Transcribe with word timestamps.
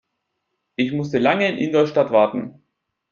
Ich 0.77 0.93
musste 0.93 1.19
lange 1.19 1.47
in 1.47 1.59
Ingolstadt 1.59 2.09
warten 2.09 2.59